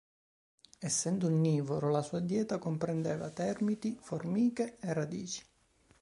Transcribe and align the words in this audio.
Essendo 0.79 1.27
onnivoro, 1.27 1.91
la 1.91 2.01
sua 2.01 2.21
dieta 2.21 2.57
comprendeva 2.57 3.29
termiti, 3.29 3.95
formiche 4.01 4.77
e 4.79 4.93
radici. 4.93 5.45